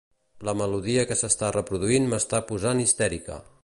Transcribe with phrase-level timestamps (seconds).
[0.47, 3.43] La melodia que s'està reproduint m'està posant histèrica.